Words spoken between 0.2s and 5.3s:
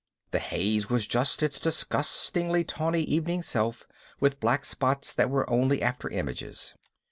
The haze was just its disgustingly tawny evening self with black spots that